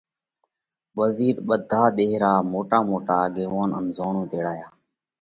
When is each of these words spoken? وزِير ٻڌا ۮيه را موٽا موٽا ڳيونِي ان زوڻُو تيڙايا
وزِير 0.99 1.35
ٻڌا 1.47 1.83
ۮيه 1.95 2.15
را 2.23 2.31
موٽا 2.51 2.79
موٽا 2.89 3.17
ڳيونِي 3.35 3.73
ان 3.77 3.85
زوڻُو 3.97 4.23
تيڙايا 4.31 4.67